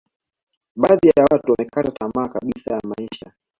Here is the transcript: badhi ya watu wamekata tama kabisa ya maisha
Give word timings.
badhi 0.75 1.07
ya 1.07 1.25
watu 1.31 1.51
wamekata 1.51 1.91
tama 1.91 2.29
kabisa 2.29 2.71
ya 2.73 2.79
maisha 2.83 3.31